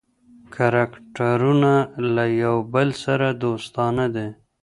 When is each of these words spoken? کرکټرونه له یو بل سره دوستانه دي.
کرکټرونه 0.53 1.73
له 2.15 2.25
یو 2.43 2.55
بل 2.73 2.89
سره 3.03 3.27
دوستانه 3.43 4.05
دي. 4.15 4.27